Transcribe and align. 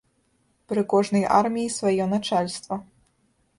Пры 0.73 0.81
кожнай 0.93 1.27
арміі 1.41 1.75
сваё 1.77 2.03
начальства. 2.17 2.83